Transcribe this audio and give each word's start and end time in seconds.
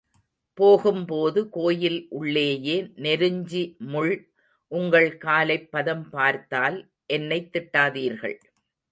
போகும்போது, 0.53 1.49
கோயில் 1.49 2.07
உள்ளேயே 2.09 2.83
நெருஞ்சிமுள் 2.95 4.13
உங்கள் 4.71 5.17
காலைப் 5.17 5.71
பதம் 5.71 6.09
பார்த்தால் 6.09 6.77
என்னைத் 7.05 7.55
திட்டாதீர்கள். 7.55 8.35